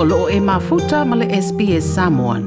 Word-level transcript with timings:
o 0.00 0.04
loo 0.04 0.28
e 0.28 0.40
mafuta 0.40 1.04
ma 1.04 1.16
le 1.16 1.26
SPS 1.42 1.94
Samoan. 1.94 2.42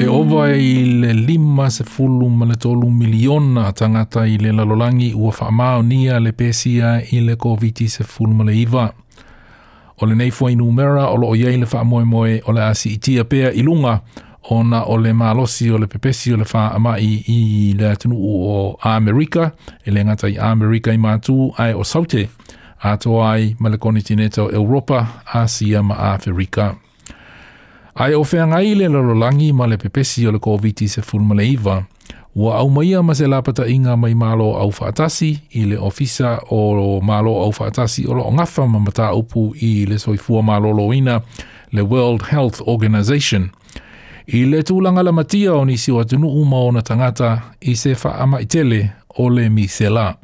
E 0.00 0.06
owa 0.08 0.48
e 0.52 0.58
i 0.58 0.84
le 1.00 1.12
lima 1.12 1.68
se 1.70 1.84
fulu 1.84 2.28
ma 2.30 2.46
le 2.46 2.56
tolu 2.56 2.88
miliona 2.90 3.72
tangata 3.72 4.20
i 4.26 4.38
le 4.38 4.52
lalolangi 4.52 5.12
ua 5.14 5.28
whaamao 5.38 5.82
nia 5.82 6.18
le 6.20 6.32
pesia 6.32 7.02
i 7.12 7.20
le 7.20 7.36
koviti 7.36 7.88
se 7.88 8.04
fulu 8.04 8.32
ma 8.34 8.44
le 8.44 8.54
iwa. 8.62 8.92
O 10.00 10.06
le 10.06 10.14
neifu 10.14 10.48
i 10.48 10.54
numera 10.56 11.08
o 11.10 11.16
loo 11.16 11.34
iei 11.36 11.56
le 11.58 11.66
whaamoe 11.66 12.04
moe 12.04 12.40
o 12.46 12.52
le 12.52 12.62
asi 12.64 12.90
i 12.94 12.96
tia 12.98 13.24
pea 13.24 13.52
i 13.52 13.62
lunga 13.62 14.00
o 14.50 14.62
na 14.62 14.82
o 14.84 14.96
le 14.98 15.12
malosi 15.12 15.70
o 15.70 15.78
le 15.78 15.86
pepesi 15.86 16.32
o 16.32 16.36
le 16.36 16.44
wha 16.54 16.96
i, 16.98 17.24
i 17.28 17.74
le 17.78 17.88
atinu 17.90 18.16
o 18.18 18.76
Amerika, 18.80 19.50
e 19.84 19.90
le 19.90 20.04
ngata 20.04 20.28
i 20.28 20.38
Amerika 20.38 20.92
i 20.92 20.96
mātū 20.96 21.52
ai 21.56 21.74
o 21.74 21.84
saute, 21.84 22.28
ato 22.80 23.22
ai 23.24 23.56
ma 23.58 23.68
le 23.68 23.78
kontinento 23.78 24.50
Europa, 24.50 25.22
Asia 25.24 25.82
ma 25.82 25.94
Afrika. 25.96 26.74
Ai 27.94 28.14
o 28.14 28.22
fea 28.24 28.46
ngai 28.46 28.74
le 28.74 28.86
lololangi 28.88 29.52
ma 29.52 29.66
le 29.66 29.76
pepesi 29.76 30.26
o 30.26 30.30
le 30.32 30.38
COVID-19 30.38 30.86
se 30.86 31.02
fulmale 31.02 31.44
iwa, 31.48 31.84
ua 32.34 32.54
au 32.56 32.70
maia 32.70 33.02
ma 33.02 33.14
se 33.14 33.26
lapata 33.26 33.66
inga 33.68 33.96
mai 33.96 34.14
malo 34.14 34.54
au 34.56 34.70
faatasi 34.70 35.40
i 35.50 35.64
le 35.64 35.76
ofisa 35.78 36.38
o 36.50 37.00
malo 37.00 37.42
au 37.42 37.52
faatasi 37.52 38.06
o 38.06 38.14
lo 38.14 38.32
ngafa 38.32 38.66
ma 38.66 38.78
mata 38.78 39.14
upu 39.14 39.54
i 39.60 39.86
le 39.86 39.98
soifua 39.98 40.42
malo 40.42 40.72
loina 40.72 41.20
le 41.72 41.80
World 41.82 42.22
Health 42.30 42.62
Organization. 42.66 43.50
I 44.28 44.44
le 44.44 44.62
tūlanga 44.62 45.02
la 45.04 45.12
matia 45.12 45.52
o 45.54 45.64
nisi 45.64 45.92
wa 45.92 46.04
tunu 46.04 46.30
na 46.72 46.82
tangata 46.82 47.42
i 47.60 47.74
se 47.76 47.94
faa 47.94 48.26
maitele 48.26 48.90
o 49.18 49.28
le 49.30 49.48
misela. 49.48 50.16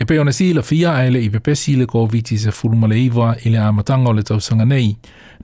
E 0.00 0.04
pe 0.04 0.18
ona 0.20 0.30
si 0.32 0.52
la 0.54 0.62
fia 0.62 0.92
e 1.04 1.10
le 1.10 1.18
ipepe 1.26 1.56
si 1.56 1.74
le 1.76 1.84
koviti 1.86 2.38
se 2.38 2.52
fuluma 2.54 2.86
le 2.88 2.98
iwa 3.04 3.32
i 3.44 3.56
amatanga 3.56 4.10
o 4.10 4.12
le 4.12 4.22
tausanga 4.22 4.64
nei. 4.64 4.94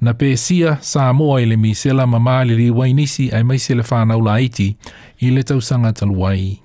Na 0.04 0.12
pe 0.14 0.36
sia 0.38 0.76
sa 0.80 1.10
moa 1.12 1.40
i 1.42 1.46
le 1.50 1.56
misela 1.56 2.06
ma 2.06 2.18
maali 2.22 2.54
li 2.60 2.70
wainisi 2.70 3.30
ai 3.34 3.42
mai 3.42 3.58
se 3.58 3.74
le 3.74 3.82
whanau 3.82 4.20
la 4.22 4.38
iti 4.40 4.68
i 5.26 5.42
tausanga 5.42 5.90
taluai. 5.92 6.60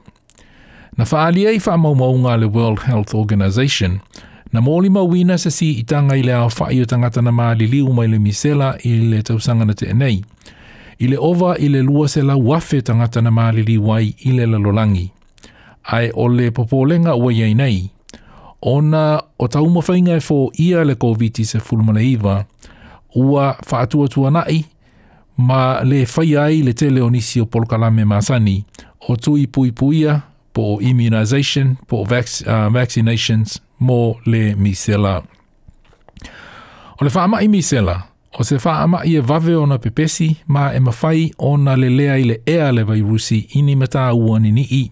Na 0.98 1.04
whaalia 1.10 1.50
i 1.52 1.58
wha 1.58 1.78
maumaunga 1.78 2.38
le 2.38 2.46
World 2.46 2.80
Health 2.86 3.14
Organization, 3.14 4.00
na 4.54 4.60
mōli 4.62 4.90
mawina 4.90 5.38
se 5.38 5.50
si 5.50 5.72
i 5.72 5.84
tanga 5.84 6.16
le 6.16 6.34
au 6.34 6.50
whai 6.60 6.82
o 6.82 6.86
tangata 6.86 7.22
na 7.22 7.32
maali 7.32 7.68
li 7.68 7.82
umai 7.82 8.08
le 8.08 8.20
misela 8.20 8.76
i 8.84 8.90
le 9.10 9.24
tausanga 9.26 9.66
na 9.66 9.74
te 9.74 9.86
enei. 9.90 10.22
I 11.02 11.08
le 11.10 11.18
ova 11.18 11.56
i 11.58 11.70
le 11.74 11.82
lua 11.82 12.08
se 12.08 12.22
la 12.22 12.36
wafe 12.38 12.82
tangata 12.82 13.22
na 13.22 13.32
maali 13.32 13.64
li 13.64 13.78
wai 13.78 14.14
i 14.20 14.32
le 14.38 14.46
lalolangi 14.46 15.10
ai 15.92 16.10
o 16.14 16.28
le 16.28 16.52
popolenga 16.52 17.16
ua 17.16 17.34
iei 17.34 17.54
nei. 17.62 17.90
Ona 18.62 19.04
o 19.40 19.46
tau 19.54 19.66
mawhainga 19.76 20.14
e 20.20 20.24
fō 20.28 20.40
ia 20.66 20.82
le 20.84 20.94
COVID-19 21.04 21.44
se 21.52 21.60
fulmana 21.68 22.02
iwa, 22.02 22.36
ua 23.16 23.46
whaatua 23.72 24.08
tua 24.14 24.32
nai, 24.32 24.58
ma 25.48 25.62
le 25.90 26.02
whai 26.18 26.32
ai 26.44 26.58
le 26.66 26.74
te 26.80 26.90
leonisi 26.96 27.42
o 27.42 27.46
polkalame 27.46 28.06
masani, 28.12 28.58
o 29.10 29.16
tui 29.24 29.44
pui 29.54 29.70
puia 29.80 30.14
po 30.54 30.66
immunization, 30.90 31.68
po 31.90 32.04
vac- 32.12 32.40
uh, 32.48 32.70
vaccinations, 32.76 33.50
mō 33.86 34.00
le 34.26 34.44
misela. 34.56 35.16
O 37.00 37.08
le 37.08 37.12
whaamai 37.16 37.48
misela, 37.48 37.96
o 38.40 38.44
se 38.44 38.58
whaamai 38.66 39.16
e 39.16 39.22
vave 39.30 39.56
ona 39.64 39.78
pepesi, 39.84 40.28
ma 40.54 40.66
e 40.76 40.80
mawhai 40.86 41.22
ona 41.52 41.74
le 41.82 41.90
lea 41.98 42.16
i 42.22 42.26
le 42.30 42.38
ea 42.46 42.72
le 42.76 42.84
vairusi 42.90 43.40
ini 43.60 43.76
mata 43.76 44.12
ua 44.14 44.40
ni 44.40 44.52
ni 44.58 44.66
i, 44.72 44.84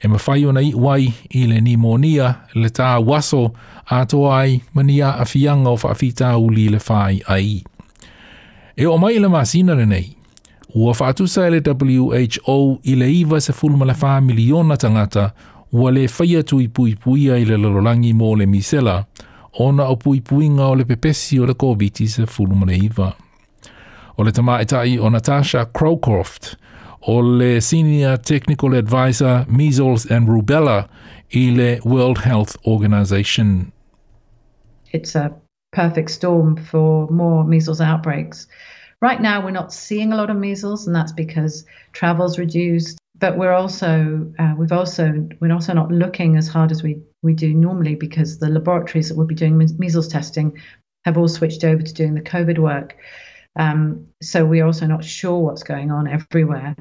e 0.00 0.06
ma 0.08 0.16
whai 0.26 0.44
ona 0.46 0.60
i 0.62 0.72
wai 0.74 1.08
i 1.34 1.46
le 1.50 1.58
ni 1.60 1.74
mōnia 1.76 2.28
le 2.54 2.68
tā 2.74 2.90
waso 3.04 3.50
a 3.90 4.04
tō 4.06 4.28
ai 4.30 4.60
mania 4.74 5.14
a 5.18 5.26
whianga 5.26 5.72
o 5.72 5.76
whaafita 5.76 6.34
uli 6.38 6.68
le 6.70 6.78
whai 6.78 7.20
ai. 7.26 7.58
E 8.76 8.86
o 8.86 8.96
mai 8.98 9.18
le 9.18 9.26
māsina 9.28 9.74
le 9.74 9.84
nei, 9.86 10.12
ua 10.76 10.92
whaatusa 10.94 11.46
e 11.46 11.50
le 11.50 11.62
WHO 11.66 12.58
i 12.84 12.94
le 12.94 13.08
iwa 13.12 13.40
se 13.40 13.52
fulma 13.52 13.84
le 13.88 13.96
whā 13.98 14.20
miliona 14.22 14.76
tangata 14.76 15.32
ua 15.72 15.90
le 15.90 16.06
whaia 16.06 16.42
tui 16.44 16.68
pui 16.68 16.94
pui 16.96 17.28
ai 17.30 17.44
le 17.44 17.56
lorolangi 17.58 18.12
mō 18.14 18.36
le 18.38 18.46
misela 18.46 19.00
ona 19.58 19.88
o 19.90 19.96
pui 19.98 20.20
pui 20.20 20.46
ngā 20.54 20.68
o 20.70 20.78
le 20.78 20.86
pepesi 20.86 21.40
o 21.42 21.46
le 21.50 21.58
covid 21.58 22.04
se 22.06 22.26
fulma 22.26 22.66
le 22.70 22.78
iwa. 22.86 23.10
O 24.18 24.22
le 24.24 24.30
tamā 24.34 24.60
e 24.62 24.66
tai 24.66 24.96
o 24.98 25.10
Natasha 25.10 25.64
Crowcroft, 25.70 26.54
Ole 27.02 27.60
Senior 27.60 28.16
Technical 28.16 28.74
Advisor 28.74 29.46
Measles 29.48 30.04
and 30.06 30.26
Rubella 30.26 30.88
i 31.32 31.50
the 31.54 31.80
World 31.84 32.18
Health 32.18 32.56
Organization. 32.66 33.72
It's 34.92 35.14
a 35.14 35.32
perfect 35.72 36.10
storm 36.10 36.56
for 36.56 37.08
more 37.08 37.44
measles 37.44 37.80
outbreaks. 37.80 38.48
Right 39.00 39.20
now, 39.22 39.44
we're 39.44 39.52
not 39.52 39.72
seeing 39.72 40.12
a 40.12 40.16
lot 40.16 40.28
of 40.30 40.36
measles, 40.36 40.86
and 40.86 40.96
that's 40.96 41.12
because 41.12 41.64
travel's 41.92 42.36
reduced. 42.38 42.98
But 43.20 43.36
we're 43.38 43.52
also 43.52 44.28
uh, 44.38 44.54
we've 44.58 44.72
also 44.72 45.28
we're 45.40 45.52
also 45.52 45.74
not 45.74 45.92
looking 45.92 46.36
as 46.36 46.48
hard 46.48 46.72
as 46.72 46.82
we, 46.82 47.00
we 47.22 47.32
do 47.34 47.54
normally 47.54 47.94
because 47.94 48.38
the 48.38 48.48
laboratories 48.48 49.08
that 49.08 49.16
would 49.16 49.28
be 49.28 49.34
doing 49.34 49.56
measles 49.56 50.08
testing 50.08 50.60
have 51.04 51.16
all 51.16 51.28
switched 51.28 51.62
over 51.62 51.80
to 51.80 51.94
doing 51.94 52.14
the 52.14 52.20
COVID 52.20 52.58
work. 52.58 52.96
Um, 53.56 54.06
so 54.22 54.44
we're 54.44 54.64
also 54.66 54.86
not 54.86 55.04
sure 55.04 55.38
what's 55.40 55.62
going 55.62 55.90
on 55.90 56.08
everywhere. 56.08 56.76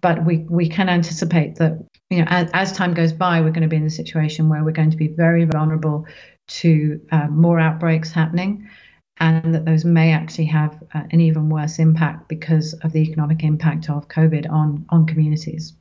But 0.00 0.24
we, 0.24 0.38
we 0.38 0.68
can 0.68 0.88
anticipate 0.88 1.56
that 1.56 1.84
you 2.10 2.18
know 2.18 2.26
as, 2.28 2.50
as 2.52 2.72
time 2.72 2.94
goes 2.94 3.12
by, 3.12 3.40
we're 3.40 3.50
going 3.50 3.62
to 3.62 3.68
be 3.68 3.76
in 3.76 3.84
a 3.86 3.90
situation 3.90 4.48
where 4.48 4.64
we're 4.64 4.72
going 4.80 4.90
to 4.92 4.96
be 4.96 5.08
very 5.08 5.44
vulnerable 5.44 6.06
to 6.48 7.00
uh, 7.12 7.26
more 7.28 7.58
outbreaks 7.60 8.10
happening, 8.10 8.68
and 9.18 9.54
that 9.54 9.64
those 9.64 9.84
may 9.84 10.12
actually 10.12 10.46
have 10.46 10.72
uh, 10.94 11.02
an 11.10 11.20
even 11.20 11.48
worse 11.48 11.78
impact 11.78 12.28
because 12.28 12.74
of 12.82 12.92
the 12.92 13.00
economic 13.00 13.42
impact 13.42 13.90
of 13.90 14.08
COVID 14.08 14.48
on 14.50 14.84
on 14.88 15.04
communities. 15.06 15.74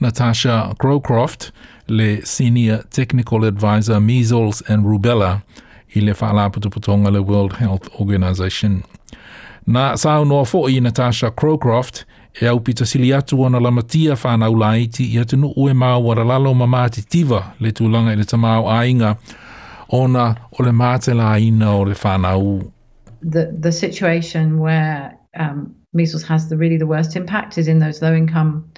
Natasha 0.00 0.74
Crowcroft, 0.78 1.50
le 1.86 2.24
senior 2.26 2.82
technical 2.90 3.44
advisor 3.44 3.98
measles 4.00 4.62
and 4.68 4.84
rubella, 4.84 5.42
ile 5.96 6.12
fala 6.14 6.50
putuputonga 6.50 7.12
le 7.12 7.22
World 7.22 7.54
Health 7.54 7.88
Organization 8.00 8.82
na 9.68 9.94
i 10.70 10.80
Natasha 10.80 11.30
Crowcroft 11.30 12.06
e 12.40 12.46
au 12.46 12.60
pita 12.60 12.86
sili 12.86 13.12
atu 13.12 13.36
whanau 13.38 13.60
laiti 14.58 15.04
i 15.14 15.18
atu 15.20 15.36
māu 15.36 16.14
lalo 16.14 16.54
tiva 17.12 17.52
le 17.60 17.70
tūlanga 17.70 18.12
i 18.12 18.16
le 18.16 18.24
tamau 18.24 18.64
ainga 18.66 19.16
ona 19.90 20.36
o 20.58 20.62
le 20.62 20.70
māte 20.72 21.12
o 21.12 21.84
le 21.84 21.94
whanau. 21.94 22.70
The, 23.22 23.52
the 23.60 23.72
situation 23.72 24.58
where 24.58 25.18
um, 25.38 25.74
measles 25.92 26.22
has 26.22 26.48
the 26.48 26.56
really 26.56 26.78
the 26.78 26.86
worst 26.86 27.14
impact 27.14 27.58
is 27.58 27.68
in 27.68 27.78
those 27.78 28.00
low 28.00 28.14
income 28.14 28.70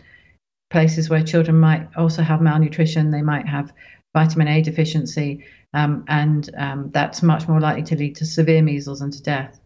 places 0.71 1.09
where 1.09 1.23
children 1.23 1.59
might 1.61 1.89
also 1.97 2.23
have 2.23 2.41
malnutrition, 2.41 3.11
they 3.13 3.23
might 3.23 3.47
have 3.47 3.73
vitamin 4.15 4.49
A 4.49 4.61
deficiency, 4.61 5.45
um, 5.73 6.05
and 6.09 6.51
um, 6.57 6.91
that's 6.93 7.23
much 7.23 7.47
more 7.47 7.61
likely 7.61 7.85
to 7.85 7.97
lead 7.97 8.17
to 8.17 8.27
severe 8.27 8.61
measles 8.63 9.01
and 9.03 9.13
to 9.13 9.23
death. 9.23 9.61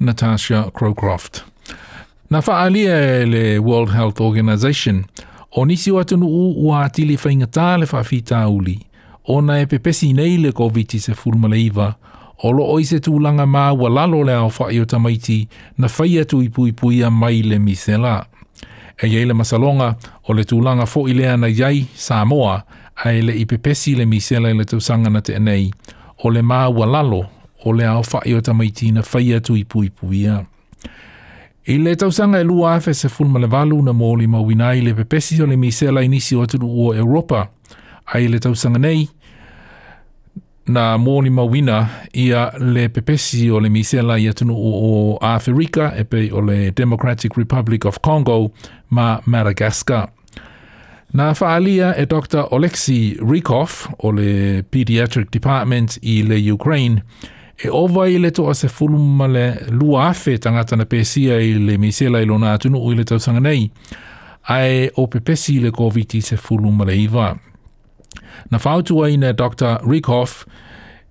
Natasha 0.00 0.62
Crowcroft. 0.74 1.44
Na 2.30 2.40
whaalia 2.40 3.20
e 3.22 3.26
le 3.26 3.58
World 3.58 3.94
Health 3.94 4.20
Organization, 4.20 5.04
o 5.52 5.64
nisi 5.64 5.90
wa 5.90 6.04
tunu 6.04 6.26
u 6.26 6.66
ua 6.68 6.84
atili 6.84 7.16
whaingatā 7.16 7.78
le 7.78 7.86
whawhita 7.92 8.48
uli, 8.48 8.78
o 9.24 9.40
na 9.40 9.60
e 9.60 9.66
pepesi 9.66 10.12
nei 10.12 10.36
le 10.38 10.50
COVID-19 10.52 10.98
se 10.98 11.14
furmaleiva, 11.14 11.94
o 12.42 12.52
lo 12.52 12.64
oise 12.70 13.00
langa 13.22 13.44
mā 13.46 13.72
ua 13.72 13.88
lalo 13.90 14.22
le 14.22 14.32
au 14.34 14.48
whae 14.58 14.80
o 14.80 14.84
tamaiti 14.84 15.48
na 15.78 15.88
whai 15.98 16.20
atu 16.20 16.42
i 16.42 16.48
pui 16.48 16.72
pui 16.72 17.02
a 17.02 17.10
mai 17.10 17.42
le 17.42 17.58
misela. 17.58 18.26
E 19.02 19.06
iei 19.08 19.24
le 19.26 19.32
masalonga, 19.34 19.96
o 20.28 20.32
le 20.32 20.42
tūlanga 20.42 20.86
fo 20.86 21.08
i 21.08 21.14
lea 21.14 21.36
na 21.36 21.46
iei, 21.46 21.86
Samoa, 21.94 22.64
a 22.94 23.10
le 23.10 23.32
i 23.32 23.46
pepesi 23.46 23.94
le 23.96 24.04
misela 24.06 24.50
i 24.50 24.58
le 24.58 24.64
tausanga 24.64 25.10
na 25.10 25.20
te 25.20 25.34
enei, 25.38 25.70
o 26.22 26.30
le 26.30 26.42
mā 26.42 26.66
ua 26.70 26.86
lalo 26.86 27.24
o 27.68 27.72
le 27.72 27.84
ao 27.86 28.02
fai 28.02 28.34
o 28.34 28.40
tamaitina 28.40 29.02
fai 29.02 29.28
atu 29.36 29.56
i 29.56 29.62
pui 29.64 29.90
pui 29.92 30.24
a. 30.32 30.40
I 31.68 31.76
le 31.84 31.92
tau 32.00 32.08
sanga 32.12 32.40
e 32.40 32.46
lua 32.48 32.74
afe 32.78 32.94
se 32.96 33.08
ful 33.12 33.28
male 33.28 33.46
valu 33.50 33.82
na 33.84 33.92
mōli 33.92 34.28
mawinai 34.34 34.80
le 34.86 34.94
pepesi 34.96 35.36
o 35.42 35.46
le 35.50 35.56
misela 35.60 36.00
inisi 36.04 36.36
o 36.36 36.42
atu 36.46 36.58
o 36.64 36.92
Europa. 36.96 37.46
Ai 38.14 38.26
le 38.32 38.40
tau 38.40 38.54
sanga 38.56 38.78
nei, 38.80 39.02
na 40.74 40.96
mōni 40.96 41.28
mawina 41.30 41.82
ia 42.16 42.46
le 42.58 42.86
pepesi 42.88 43.50
o 43.52 43.60
le 43.60 43.68
misela 43.68 44.16
i 44.18 44.30
atunu 44.32 44.54
o 44.56 45.18
Afrika 45.20 45.90
e 46.00 46.04
pe 46.08 46.22
o 46.32 46.40
le 46.40 46.70
Democratic 46.70 47.36
Republic 47.36 47.84
of 47.84 47.98
Congo 48.00 48.50
ma 48.90 49.18
Madagascar. 49.26 50.08
Na 51.12 51.32
faalia 51.34 51.94
e 51.96 52.04
Dr. 52.06 52.48
Oleksi 52.50 53.16
Rikov 53.30 53.88
o 53.98 54.10
le 54.10 54.62
Pediatric 54.70 55.28
Department 55.32 55.98
i 56.02 56.22
le 56.22 56.40
Ukraine 56.52 57.02
e 57.64 57.68
owa 57.70 58.06
i 58.08 58.18
leto 58.18 58.46
a 58.50 58.54
se 58.54 58.68
fulu 58.68 58.98
ma 58.98 59.26
le 59.26 59.66
lua 59.70 60.08
afe 60.08 60.38
tangata 60.38 60.76
na 60.76 60.84
pesia 60.84 61.40
i 61.42 61.54
le 61.54 61.78
misela 61.78 62.20
i 62.22 62.26
lona 62.26 62.52
atunu 62.54 62.78
ui 62.78 62.94
le 62.94 63.04
tausanga 63.04 63.40
nei, 63.40 63.70
a 64.42 64.58
e 64.66 64.90
o 64.94 65.06
pepesi 65.08 65.58
le 65.60 65.70
COVID 65.70 66.20
se 66.20 66.36
fulu 66.36 66.70
le 66.84 66.94
iwa. 67.02 67.36
Na 68.50 68.58
whautua 68.64 69.10
i 69.10 69.16
na 69.16 69.32
Dr. 69.32 69.80
Rickhoff, 69.90 70.46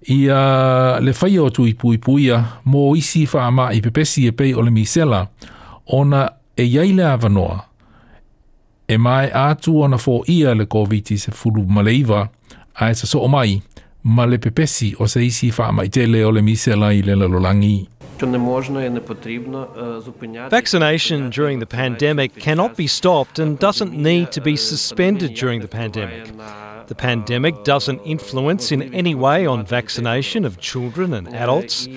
i 0.08 0.28
uh, 0.30 1.04
le 1.04 1.12
whai 1.12 1.38
o 1.38 1.50
tui 1.50 1.74
pui 1.74 1.98
puia, 2.00 2.40
mō 2.66 2.96
isi 2.98 3.26
wha 3.34 3.72
i 3.74 3.82
pepesi 3.82 4.28
e 4.28 4.32
pei 4.32 4.54
o 4.54 4.62
le 4.62 4.72
misela, 4.72 5.28
ona 5.88 6.30
e 6.56 6.64
iei 6.64 6.94
le 6.94 7.04
avanoa, 7.04 7.66
e 8.88 8.98
mai 8.98 9.30
atu 9.34 9.82
ona 9.82 9.98
fō 10.00 10.22
ia 10.30 10.54
le 10.56 10.66
COVID 10.66 11.12
se 11.18 11.32
fulu 11.32 11.66
le 11.84 11.92
iwa, 11.94 12.30
a 12.76 12.90
e 12.90 12.94
sa 12.96 13.06
so 13.06 13.20
o 13.20 13.28
mai, 13.28 13.62
ma 14.16 14.26
le 14.26 14.38
pepesi 14.40 14.90
o 15.02 15.08
se 15.12 15.20
isi 15.26 15.52
wha 15.58 15.72
mai 15.78 15.90
tele 15.96 16.24
o 16.28 16.32
le 16.32 16.42
misela 16.48 16.88
i 17.00 17.02
le 17.08 17.14
lalolangi. 17.20 17.76
Vaccination 20.50 21.30
during 21.30 21.60
the 21.60 21.68
pandemic 21.68 22.36
cannot 22.36 22.76
be 22.76 22.88
stopped 22.88 23.38
and 23.38 23.60
doesn't 23.60 23.94
need 23.94 24.32
to 24.32 24.42
be 24.42 24.56
suspended 24.58 25.36
during 25.36 25.62
the 25.62 25.68
pandemic. 25.68 26.32
The 26.88 26.96
pandemic 26.96 27.64
doesn't 27.66 28.00
influence 28.00 28.72
in 28.72 28.94
any 28.94 29.14
way 29.14 29.46
on 29.46 29.66
vaccination 29.66 30.46
of 30.46 30.58
children 30.60 31.14
and 31.14 31.28
adults. 31.36 31.88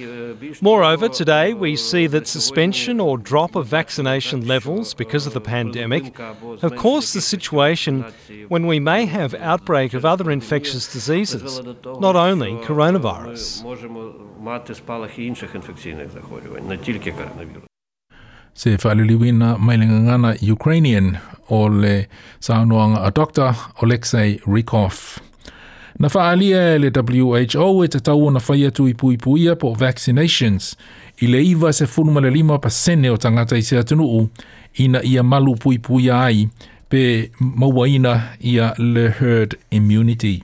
Moreover, 0.61 1.09
today 1.09 1.55
we 1.55 1.77
see 1.77 2.07
that 2.09 2.27
suspension 2.27 2.99
or 3.01 3.17
drop 3.17 3.55
of 3.55 3.67
vaccination 3.69 4.47
levels 4.47 4.93
because 4.95 5.27
of 5.29 5.33
the 5.33 5.41
pandemic 5.41 6.19
have 6.61 6.75
caused 6.77 7.15
the 7.15 7.21
situation 7.23 8.05
when 8.49 8.67
we 8.67 8.79
may 8.81 9.07
have 9.07 9.33
outbreak 9.35 9.95
of 9.95 10.05
other 10.05 10.31
infectious 10.31 10.93
diseases, 10.93 11.63
not 11.99 12.17
only 12.17 12.55
coronavirus. 12.65 13.61
zahorewai, 16.11 16.61
na 16.69 16.77
tilke 16.77 17.13
karanavirus. 17.13 17.65
se 18.55 18.77
whaaliliwina 18.85 19.59
mailinga 19.59 20.01
ngana 20.01 20.37
Ukrainian 20.53 21.17
o 21.51 21.69
le 21.69 22.09
saunuanga 22.39 23.05
a 23.05 23.11
doctor 23.11 23.55
Oleksei 23.83 24.41
Rikov. 24.55 25.19
Na 25.99 26.09
whaalia 26.09 26.79
le 26.79 26.91
WHO 27.21 27.85
e 27.85 27.89
te 27.89 28.01
tau 28.01 28.31
na 28.31 28.41
whaia 28.49 28.71
tu 28.71 28.89
i 28.89 28.95
pui 28.95 29.17
puia 29.17 29.57
po 29.57 29.73
vaccinations 29.75 30.77
i 31.19 31.27
le 31.27 31.43
iwa 31.45 31.73
se 31.73 31.87
funumale 31.87 32.31
lima 32.31 32.59
pa 32.59 32.71
sene 32.71 33.11
o 33.11 33.17
tangata 33.17 33.57
i 33.57 33.63
se 33.63 33.79
atunuu 33.79 34.29
ina 34.75 35.01
ia 35.05 35.23
malu 35.23 35.55
pui 35.57 35.79
puia 35.79 36.23
ai 36.25 36.49
pe 36.89 37.31
mauaina 37.41 38.23
ia 38.43 38.75
le 38.79 39.09
herd 39.21 39.57
immunity 39.71 40.43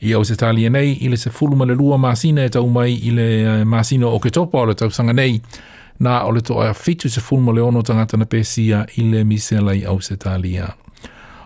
ia 0.00 0.18
o 0.18 0.24
se 0.24 0.36
talia 0.36 0.70
nei 0.70 0.92
i 1.00 1.08
le 1.08 1.16
se 1.16 1.30
fulu 1.30 1.56
ma 1.56 1.64
le 1.64 1.74
lua 1.74 1.98
masina 1.98 2.44
e 2.44 2.48
tau 2.48 2.66
mai 2.70 2.92
i 2.92 3.10
le 3.10 3.60
eh, 3.60 3.64
masina 3.64 4.06
o 4.06 4.18
ke 4.18 4.30
topa 4.30 4.58
o 4.60 4.64
le 4.64 4.74
tau 4.74 4.90
sanga 4.90 5.12
nei 5.12 5.40
na 6.00 6.22
o 6.26 6.30
le 6.30 6.40
toa 6.40 6.72
fitu 6.74 7.08
se 7.10 7.20
fulu 7.20 7.42
ma 7.42 7.52
le 7.52 7.60
ono 7.62 7.82
tangata 7.82 8.16
na 8.16 8.24
pesia 8.24 8.84
i 8.96 9.02
le 9.12 9.24
misela 9.24 9.74
i 9.74 9.84
au 9.84 10.00
se 10.00 10.16
talia. 10.16 10.68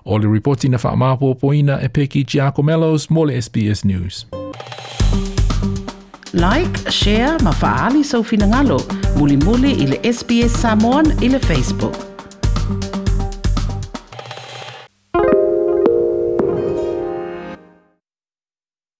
O 0.04 0.16
le 0.18 0.32
reporti 0.34 0.68
na 0.68 0.78
wha 0.82 1.16
poina 1.40 1.78
e 1.82 1.88
peki 1.88 2.24
Giaco 2.24 2.62
Mellows 2.62 3.10
mo 3.10 3.24
le 3.24 3.40
SBS 3.40 3.84
News. 3.84 4.26
Like, 6.34 6.90
share, 6.90 7.38
ma 7.42 7.52
faali 7.52 8.02
sau 8.04 8.22
finangalo. 8.22 8.80
Muli 9.16 9.36
muli 9.36 9.70
ili 9.70 10.12
SBS 10.12 10.60
Samoan 10.62 11.12
ili 11.22 11.38
Facebook. 11.38 12.11